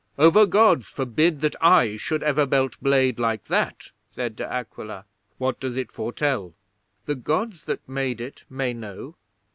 [0.17, 5.05] '"Over Gods, forbid that I should ever belt blade like that," said De Aquila.
[5.37, 6.55] "What does it foretell?"
[7.05, 9.15] '"The Gods that made it may know.